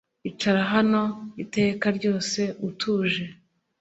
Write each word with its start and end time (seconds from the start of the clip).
icara 0.29 0.61
hano 0.73 1.03
iteka 1.43 1.85
ryose 1.97 2.41
utuje 2.67 3.23